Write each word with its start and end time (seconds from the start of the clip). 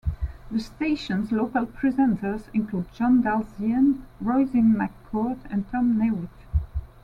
The 0.49 0.59
station's 0.59 1.31
local 1.31 1.67
presenters 1.67 2.45
include 2.55 2.91
John 2.91 3.21
Dalziel, 3.21 4.01
Roisin 4.19 4.73
McCourt 4.73 5.37
and 5.51 5.69
Tom 5.69 5.95
Newitt. 5.99 6.47